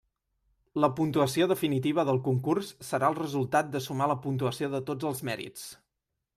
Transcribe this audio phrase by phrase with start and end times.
[0.83, 5.25] La puntuació definitiva del concurs serà el resultat de sumar la puntuació de tots els
[5.31, 5.71] mèrits.